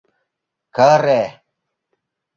[0.75, 1.23] —Кыре!